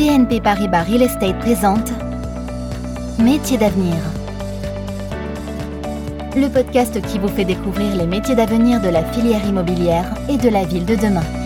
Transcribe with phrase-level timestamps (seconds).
[0.00, 1.92] BNP Paribas Real Estate présente
[3.18, 3.96] Métiers d'avenir.
[6.34, 10.48] Le podcast qui vous fait découvrir les métiers d'avenir de la filière immobilière et de
[10.48, 11.39] la ville de demain.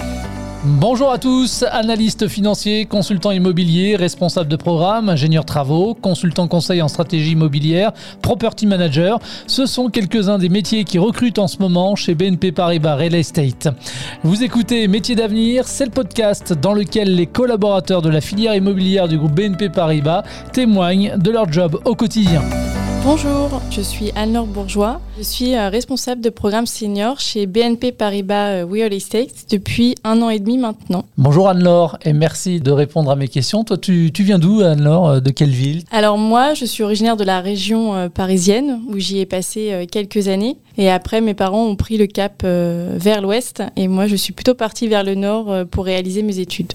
[0.66, 6.88] Bonjour à tous, analyste financier, consultant immobilier, responsable de programme, ingénieur travaux, consultant conseil en
[6.88, 9.18] stratégie immobilière, property manager.
[9.46, 13.68] Ce sont quelques-uns des métiers qui recrutent en ce moment chez BNP Paribas Real Estate.
[14.22, 19.06] Vous écoutez Métiers d'avenir, c'est le podcast dans lequel les collaborateurs de la filière immobilière
[19.06, 20.22] du groupe BNP Paribas
[20.54, 22.40] témoignent de leur job au quotidien.
[23.04, 24.98] Bonjour, je suis Anne-Laure Bourgeois.
[25.18, 30.22] Je suis euh, responsable de programme senior chez BNP Paribas euh, Real Estate depuis un
[30.22, 31.04] an et demi maintenant.
[31.18, 33.62] Bonjour Anne-Laure et merci de répondre à mes questions.
[33.62, 35.82] Toi, tu, viens d'où Anne-Laure euh, De quelle ville?
[35.90, 40.56] Alors moi, je suis originaire de la région parisienne où j'y ai passé quelques années.
[40.76, 44.54] Et après, mes parents ont pris le cap vers l'ouest et moi, je suis plutôt
[44.54, 46.72] partie vers le nord pour réaliser mes études.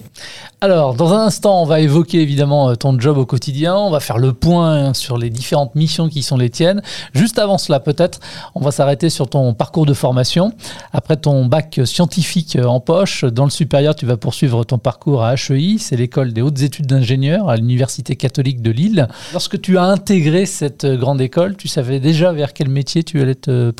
[0.62, 3.76] Alors, dans un instant, on va évoquer évidemment ton job au quotidien.
[3.76, 6.82] On va faire le point sur les différentes missions qui sont les tiennes.
[7.14, 8.20] Juste avant cela, peut-être,
[8.54, 10.52] on va s'arrêter sur ton parcours de formation.
[10.92, 15.34] Après ton bac scientifique en poche, dans le supérieur, tu vas poursuivre ton parcours à
[15.34, 19.08] HEI, c'est l'école des hautes études d'ingénieur à l'Université catholique de Lille.
[19.32, 23.34] Lorsque tu as intégré cette grande école, tu savais déjà vers quel métier tu allais
[23.34, 23.70] te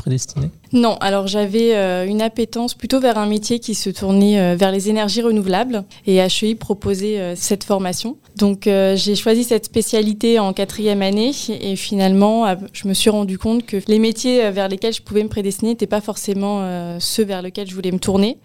[0.73, 4.71] non, alors j'avais euh, une appétence plutôt vers un métier qui se tournait euh, vers
[4.71, 8.17] les énergies renouvelables et HEI proposait euh, cette formation.
[8.37, 13.65] Donc j'ai choisi cette spécialité en quatrième année et finalement je me suis rendu compte
[13.65, 17.67] que les métiers vers lesquels je pouvais me prédestiner n'étaient pas forcément ceux vers lesquels
[17.67, 18.37] je voulais me tourner.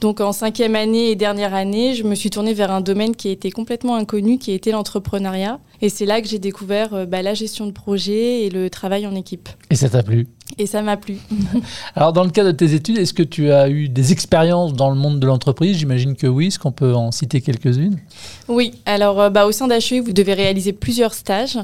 [0.00, 3.28] Donc en cinquième année et dernière année, je me suis tournée vers un domaine qui
[3.28, 5.60] était complètement inconnu, qui était l'entrepreneuriat.
[5.80, 9.14] Et c'est là que j'ai découvert bah, la gestion de projet et le travail en
[9.14, 9.48] équipe.
[9.70, 10.26] Et ça t'a plu?
[10.58, 11.16] Et ça m'a plu.
[11.96, 14.90] Alors, dans le cadre de tes études, est-ce que tu as eu des expériences dans
[14.90, 15.76] le monde de l'entreprise?
[15.76, 16.48] J'imagine que oui.
[16.48, 17.98] Est-ce qu'on peut en citer quelques-unes?
[18.48, 18.72] Oui.
[18.86, 21.58] Alors, euh, bah, au sein d'HEI, vous devez réaliser plusieurs stages.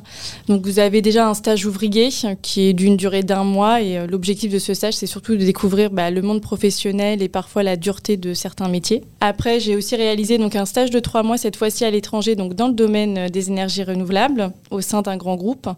[0.49, 2.09] Donc, vous avez déjà un stage ouvrier
[2.43, 3.83] qui est d'une durée d'un mois.
[3.83, 7.29] Et euh, l'objectif de ce stage, c'est surtout de découvrir bah, le monde professionnel et
[7.29, 9.03] parfois la dureté de certains métiers.
[9.21, 12.55] Après, j'ai aussi réalisé donc, un stage de trois mois, cette fois-ci à l'étranger, donc
[12.55, 15.69] dans le domaine euh, des énergies renouvelables, au sein d'un grand groupe.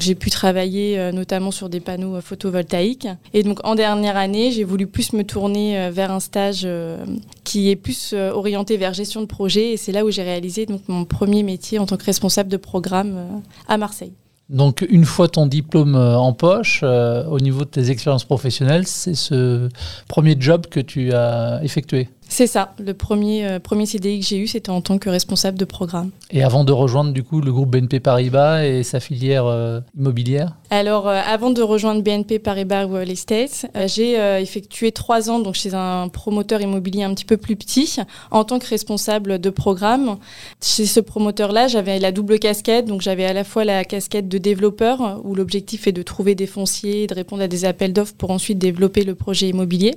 [0.00, 3.08] J'ai pu travailler notamment sur des panneaux photovoltaïque.
[3.34, 7.04] Et donc en dernière année, j'ai voulu plus me tourner euh, vers un stage euh,
[7.44, 9.72] qui est plus euh, orienté vers gestion de projet.
[9.72, 12.56] Et c'est là où j'ai réalisé donc, mon premier métier en tant que responsable de
[12.56, 14.12] programme à Marseille.
[14.48, 19.68] Donc une fois ton diplôme en poche, au niveau de tes expériences professionnelles, c'est ce
[20.08, 22.08] premier job que tu as effectué?
[22.32, 22.72] C'est ça.
[22.78, 26.10] Le premier, euh, premier CDI que j'ai eu, c'était en tant que responsable de programme.
[26.30, 30.54] Et avant de rejoindre du coup le groupe BNP Paribas et sa filière euh, immobilière?
[30.70, 35.74] Alors, euh, avant de rejoindre BNP Paribas Real Estate, j'ai effectué trois ans donc, chez
[35.74, 37.96] un promoteur immobilier un petit peu plus petit
[38.30, 40.16] en tant que responsable de programme.
[40.62, 42.86] Chez ce promoteur-là, j'avais la double casquette.
[42.86, 46.46] Donc, j'avais à la fois la casquette de développeur où l'objectif est de trouver des
[46.46, 49.94] fonciers, de répondre à des appels d'offres pour ensuite développer le projet immobilier.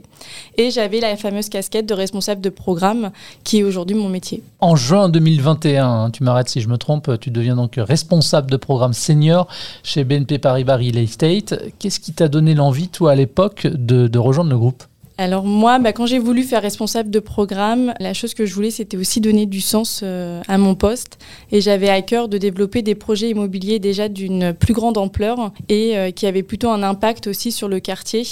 [0.58, 3.12] Et j'avais la fameuse casquette de responsable de programme,
[3.44, 4.42] qui est aujourd'hui mon métier.
[4.60, 8.58] En juin 2021, hein, tu m'arrêtes si je me trompe, tu deviens donc responsable de
[8.58, 9.48] programme senior
[9.84, 11.54] chez BNP Paribas Real Estate.
[11.78, 14.84] Qu'est-ce qui t'a donné l'envie, toi, à l'époque, de rejoindre le groupe?
[15.18, 18.72] Alors moi, bah, quand j'ai voulu faire responsable de programme, la chose que je voulais,
[18.72, 21.20] c'était aussi donner du sens euh, à mon poste.
[21.54, 25.98] Et j'avais à cœur de développer des projets immobiliers déjà d'une plus grande ampleur et
[25.98, 28.24] euh, qui avaient plutôt un impact aussi sur le quartier.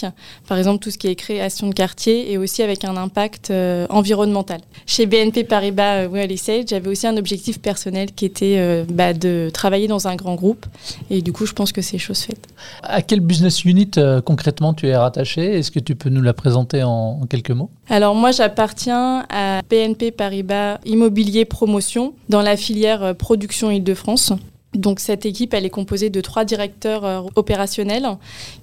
[0.48, 3.88] Par exemple, tout ce qui est création de quartier et aussi avec un impact euh,
[3.90, 4.60] environnemental.
[4.86, 9.88] Chez BNP Paribas Real Estate, j'avais aussi un objectif personnel qui était bah, de travailler
[9.88, 10.66] dans un grand groupe.
[11.10, 12.48] Et du coup, je pense que c'est chose faite.
[12.82, 13.92] À quel business unit
[14.26, 15.60] concrètement tu es rattaché?
[15.60, 16.73] Est-ce que tu peux nous la présenter?
[16.82, 23.14] En, quelques mots Alors moi j'appartiens à BNP Paribas Immobilier Promotion dans la filière euh,
[23.14, 24.34] production Île-de-France.
[24.76, 28.08] Donc cette équipe, elle est composée de trois directeurs euh, opérationnels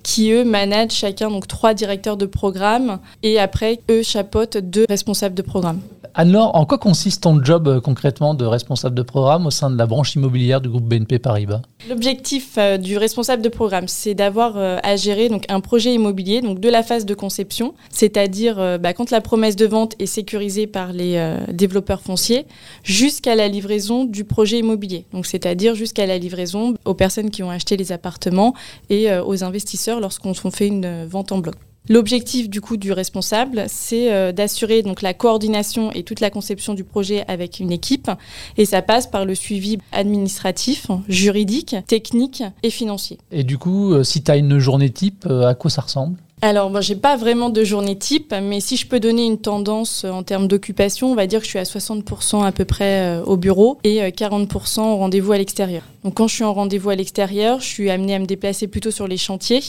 [0.03, 5.34] qui, eux, managent chacun donc trois directeurs de programme et après, eux, chapeautent deux responsables
[5.34, 5.81] de programme.
[6.15, 9.79] Anne-Laure, en quoi consiste ton job euh, concrètement de responsable de programme au sein de
[9.79, 11.62] la branche immobilière du groupe BNP Paribas?
[11.88, 16.61] L'objectif euh, du responsable de programme, c'est d'avoir euh, à gérer un projet immobilier, donc
[16.61, 20.93] de la phase de conception, c'est-à-dire bah, quand la promesse de vente est sécurisée par
[20.93, 22.47] les développeurs fonciers,
[22.85, 27.50] jusqu'à la livraison du projet immobilier, donc c'est-à-dire jusqu'à la livraison aux personnes qui ont
[27.50, 28.55] acheté les appartements
[28.88, 31.56] et aux investisseurs lorsqu'on fait une vente en bloc.
[31.88, 36.75] L'objectif du coup du responsable, c'est euh, d'assurer donc la coordination et toute la conception
[36.75, 38.11] du projet avec une équipe,
[38.59, 43.19] et ça passe par le suivi administratif, juridique, technique et financier.
[43.32, 46.17] Et du coup, euh, si tu as une journée type, euh, à quoi ça ressemble?
[46.43, 50.05] Alors, bon, j'ai pas vraiment de journée type, mais si je peux donner une tendance
[50.05, 53.37] en termes d'occupation, on va dire que je suis à 60% à peu près au
[53.37, 55.83] bureau et 40% au rendez-vous à l'extérieur.
[56.05, 58.91] Donc, quand je suis en rendez-vous à l'extérieur, je suis amenée à me déplacer plutôt
[58.91, 59.61] sur les chantiers,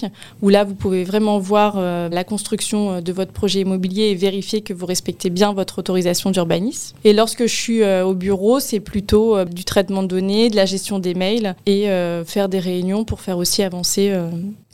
[0.41, 4.73] où là, vous pouvez vraiment voir la construction de votre projet immobilier et vérifier que
[4.73, 6.95] vous respectez bien votre autorisation d'urbanisme.
[7.03, 10.99] Et lorsque je suis au bureau, c'est plutôt du traitement de données, de la gestion
[10.99, 11.87] des mails et
[12.25, 14.13] faire des réunions pour faire aussi avancer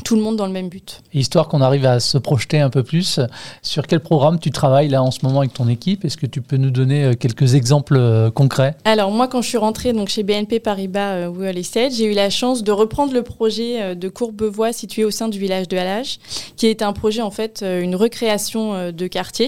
[0.04, 1.02] tout le monde dans le même but.
[1.14, 3.20] Histoire qu'on arrive à se projeter un peu plus,
[3.62, 6.06] sur quel programme tu travailles là en ce moment avec ton équipe?
[6.06, 8.76] Est-ce que tu peux nous donner euh, quelques exemples euh, concrets?
[8.86, 12.30] Alors moi quand je suis rentrée donc, chez BNP Paribas Real euh, j'ai eu la
[12.30, 16.20] chance de reprendre le projet de Courbevoie situé au sein du village de Halage,
[16.56, 19.48] qui est un projet en fait une recréation de quartier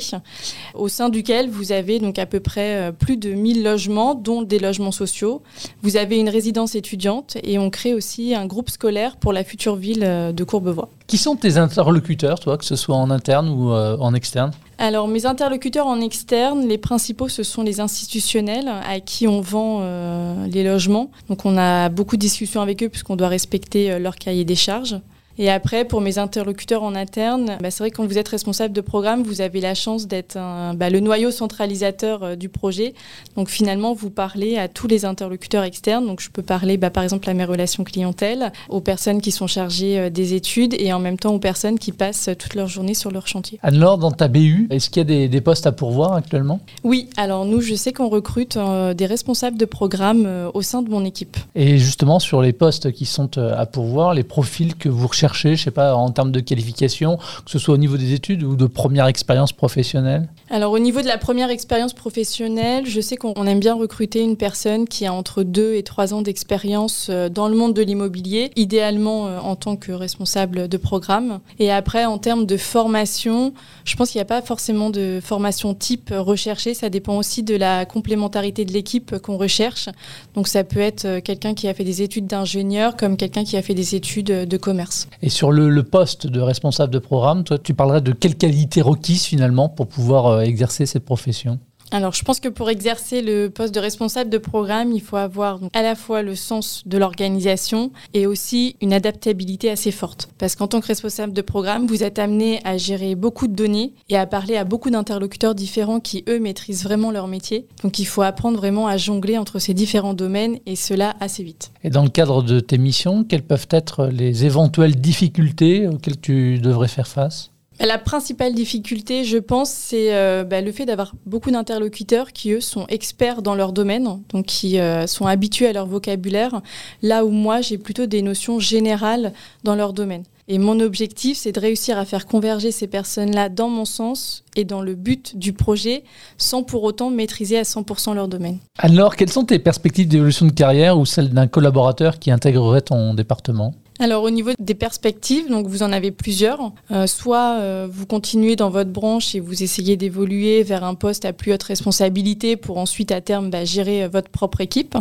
[0.73, 4.59] au sein duquel vous avez donc à peu près plus de 1000 logements dont des
[4.59, 5.41] logements sociaux.
[5.81, 9.75] Vous avez une résidence étudiante et on crée aussi un groupe scolaire pour la future
[9.75, 10.89] ville de Courbevoie.
[11.09, 14.51] Qui sont tes interlocuteurs, toi, que ce soit en interne ou euh, en externe?
[14.77, 19.79] Alors, mes interlocuteurs en externe, les principaux, ce sont les institutionnels à qui on vend
[19.81, 21.09] euh, les logements.
[21.27, 24.53] Donc, on a beaucoup de discussions avec eux puisqu'on doit respecter euh, leur cahier des
[24.56, 24.97] charges.
[25.41, 28.74] Et après, pour mes interlocuteurs en interne, bah, c'est vrai que quand vous êtes responsable
[28.74, 30.38] de programme, vous avez la chance d'être
[30.75, 32.94] bah, le noyau centralisateur euh, du projet.
[33.38, 36.06] Donc finalement, vous parlez à tous les interlocuteurs externes.
[36.06, 39.47] Donc je peux parler bah, par exemple à mes relations clientèle, aux personnes qui sont
[39.47, 42.94] chargées euh, des études et en même temps aux personnes qui passent toute leur journée
[42.94, 43.59] sur leur chantier.
[43.63, 46.59] Anne-Laure, dans ta BU, est-ce qu'il y a des, postes à pourvoir actuellement?
[46.83, 50.89] Oui, alors nous, je sais qu'on recrute euh, des responsables de programme au sein de
[50.89, 51.38] mon équipe.
[51.56, 55.55] Et justement, sur les postes qui sont à pourvoir, les profils que vous recherchez je
[55.55, 58.65] sais pas, en termes de qualification, que ce soit au niveau des études ou de
[58.65, 60.29] première expérience professionnelle?
[60.51, 64.35] Alors au niveau de la première expérience professionnelle, je sais qu'on aime bien recruter une
[64.35, 68.49] personne qui a entre 2 et 3 ans d'expérience euh, dans le monde de l'immobilier,
[68.55, 71.39] idéalement euh, en tant que responsable de programme.
[71.59, 73.53] Et après, en termes de formation,
[73.85, 77.55] je pense qu'il n'y a pas forcément de formation type recherchée, ça dépend aussi de
[77.55, 79.87] la complémentarité de l'équipe qu'on recherche.
[80.33, 83.55] Donc ça peut être euh, quelqu'un qui a fait des études d'ingénieur comme quelqu'un qui
[83.55, 85.07] a fait des études de commerce.
[85.21, 89.25] Et sur le, poste de responsable de programme, toi, tu parlerais de quelle qualité requise
[89.25, 91.59] finalement pour pouvoir euh, exercer cette profession
[91.91, 95.59] alors, je pense que pour exercer le poste de responsable de programme, il faut avoir
[95.74, 100.30] à la fois le sens de l'organisation et aussi une adaptabilité assez forte.
[100.38, 103.94] Parce qu'en tant que responsable de programme, vous êtes amené à gérer beaucoup de données
[104.07, 107.68] et à parler à beaucoup d'interlocuteurs différents qui, eux, maîtrisent vraiment leur métier.
[107.81, 111.71] Donc, il faut apprendre vraiment à jongler entre ces différents domaines et cela assez vite.
[111.83, 116.59] Et dans le cadre de tes missions, quelles peuvent être les éventuelles difficultés auxquelles tu
[116.59, 117.51] devrais faire face?
[117.85, 122.61] La principale difficulté, je pense, c'est euh, bah, le fait d'avoir beaucoup d'interlocuteurs qui, eux,
[122.61, 126.61] sont experts dans leur domaine, donc qui euh, sont habitués à leur vocabulaire,
[127.01, 129.33] là où moi, j'ai plutôt des notions générales
[129.63, 130.23] dans leur domaine.
[130.51, 134.65] Et mon objectif, c'est de réussir à faire converger ces personnes-là dans mon sens et
[134.65, 136.03] dans le but du projet,
[136.39, 138.57] sans pour autant maîtriser à 100% leur domaine.
[138.79, 143.13] Alors, quelles sont tes perspectives d'évolution de carrière ou celles d'un collaborateur qui intégrerait ton
[143.13, 143.75] département?
[143.99, 146.71] Alors au niveau des perspectives, donc vous en avez plusieurs.
[146.91, 151.25] Euh, soit euh, vous continuez dans votre branche et vous essayez d'évoluer vers un poste
[151.25, 154.97] à plus haute responsabilité pour ensuite à terme bah, gérer euh, votre propre équipe.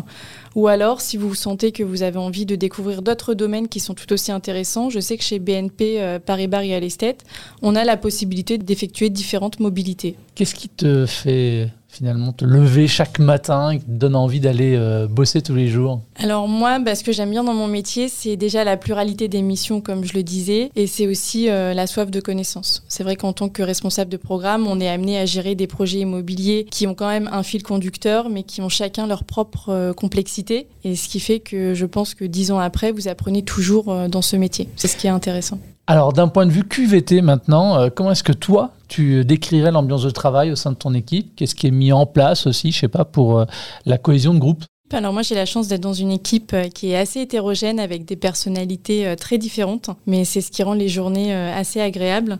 [0.56, 3.94] Ou alors si vous sentez que vous avez envie de découvrir d'autres domaines qui sont
[3.94, 7.24] tout aussi intéressants, je sais que chez BNP Paribas Real Estate,
[7.62, 10.16] on a la possibilité d'effectuer différentes mobilités.
[10.34, 15.08] Qu'est-ce qui te fait finalement te lever chaque matin et te donne envie d'aller euh,
[15.08, 16.02] bosser tous les jours?
[16.16, 19.42] Alors moi, bah, ce que j'aime bien dans mon métier, c'est déjà la pluralité des
[19.42, 22.84] missions, comme je le disais, et c'est aussi euh, la soif de connaissance.
[22.88, 26.00] C'est vrai qu'en tant que responsable de programme, on est amené à gérer des projets
[26.00, 29.92] immobiliers qui ont quand même un fil conducteur, mais qui ont chacun leur propre euh,
[29.92, 34.08] complexité, et ce qui fait que je pense que dix ans après, vous apprenez toujours
[34.08, 34.68] dans ce métier.
[34.76, 35.58] C'est ce qui est intéressant.
[35.86, 40.10] Alors, d'un point de vue QVT maintenant, comment est-ce que toi, tu décrirais l'ambiance de
[40.10, 41.34] travail au sein de ton équipe?
[41.36, 43.44] Qu'est-ce qui est mis en place aussi, je sais pas, pour euh,
[43.86, 44.64] la cohésion de groupe?
[44.90, 48.06] Alors moi j'ai la chance d'être dans une équipe euh, qui est assez hétérogène avec
[48.06, 52.38] des personnalités très différentes, mais c'est ce qui rend les journées assez agréables.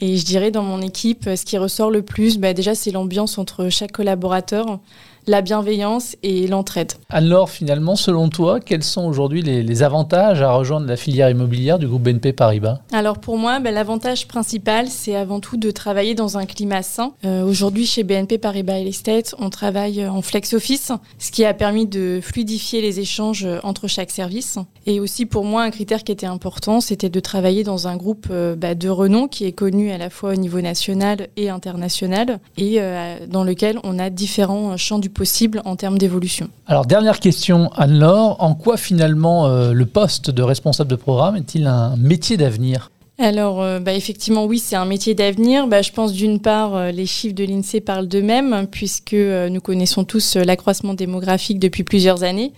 [0.00, 3.38] Et je dirais dans mon équipe, ce qui ressort le plus, bah, déjà c'est l'ambiance
[3.38, 4.80] entre chaque collaborateur
[5.26, 6.92] la bienveillance et l'entraide.
[7.08, 11.88] Alors finalement, selon toi, quels sont aujourd'hui les, avantages à rejoindre la filière immobilière du
[11.88, 12.80] groupe BNP Paribas?
[12.92, 17.14] Alors pour moi, ben, l'avantage principal, c'est avant tout de travailler dans un climat sain.
[17.24, 21.54] Euh, aujourd'hui, chez BNP Paribas Real Estate, on travaille en flex office, ce qui a
[21.54, 24.58] permis de fluidifier les échanges entre chaque service.
[24.86, 28.26] Et aussi pour moi, un critère qui était important, c'était de travailler dans un groupe
[28.30, 32.40] euh, bah, de renom qui est connu à la fois au niveau national et international
[32.56, 36.48] et euh, dans lequel on a différents champs du possible en termes d'évolution.
[36.66, 41.66] Alors dernière question, Anne-Laure, en quoi finalement euh, le poste de responsable de programme est-il
[41.66, 42.90] un métier d'avenir?
[43.22, 45.68] Alors, euh, bah, effectivement, oui, c'est un métier d'avenir.
[45.68, 49.60] Bah, je pense d'une part, euh, les chiffres de l'INSEE parlent d'eux-mêmes, puisque euh, nous
[49.60, 52.52] connaissons tous l'accroissement démographique depuis plusieurs années.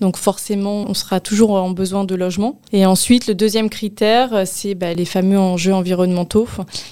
[0.00, 2.60] Donc, forcément, on sera toujours en besoin de logement.
[2.74, 6.48] Et ensuite, le deuxième critère, c'est bah, les fameux enjeux environnementaux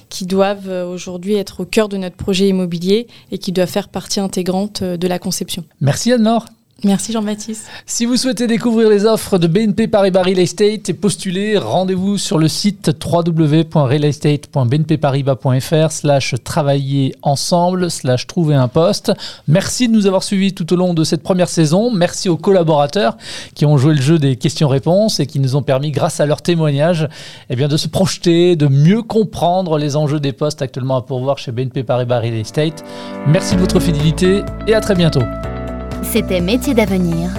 [0.08, 4.20] qui doivent aujourd'hui être au cœur de notre projet immobilier et qui doivent faire partie
[4.20, 5.64] intégrante de la conception.
[5.80, 6.46] Merci Anne-Laure.
[6.84, 7.66] Merci Jean-Baptiste.
[7.86, 12.38] Si vous souhaitez découvrir les offres de BNP Paribas Real Estate et postuler, rendez-vous sur
[12.38, 19.12] le site www.realestate.bnpparibas.fr slash travailler ensemble slash trouver un poste.
[19.48, 21.90] Merci de nous avoir suivis tout au long de cette première saison.
[21.90, 23.16] Merci aux collaborateurs
[23.56, 26.42] qui ont joué le jeu des questions-réponses et qui nous ont permis, grâce à leur
[26.42, 27.08] témoignage,
[27.50, 31.38] eh bien, de se projeter, de mieux comprendre les enjeux des postes actuellement à pourvoir
[31.38, 32.84] chez BNP Paribas Real Estate.
[33.26, 35.22] Merci de votre fidélité et à très bientôt.
[36.02, 37.30] C'était Métier d'avenir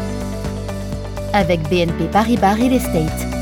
[1.33, 3.38] avec BNP Paribas Real Estate.